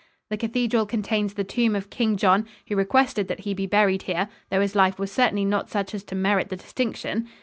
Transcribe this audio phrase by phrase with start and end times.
[0.31, 4.29] The cathedral contains the tomb of King John, who requested that he be buried here,
[4.49, 7.27] though his life was certainly not such as to merit the distinction.